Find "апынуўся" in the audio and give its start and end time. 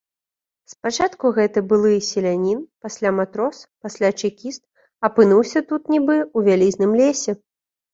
5.07-5.59